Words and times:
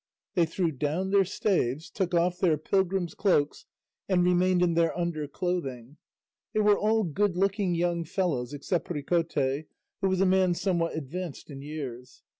They 0.33 0.47
threw 0.47 0.71
down 0.71 1.11
their 1.11 1.23
staves, 1.25 1.91
took 1.91 2.15
off 2.15 2.39
their 2.39 2.57
pilgrim's 2.57 3.13
cloaks 3.13 3.67
and 4.09 4.23
remained 4.23 4.63
in 4.63 4.73
their 4.73 4.97
under 4.97 5.27
clothing; 5.27 5.97
they 6.55 6.59
were 6.59 6.75
all 6.75 7.03
good 7.03 7.37
looking 7.37 7.75
young 7.75 8.03
fellows, 8.05 8.51
except 8.51 8.87
Ricote, 8.89 9.67
who 10.01 10.09
was 10.09 10.19
a 10.19 10.25
man 10.25 10.55
somewhat 10.55 10.95
advanced 10.97 11.51
in 11.51 11.61
years. 11.61 12.23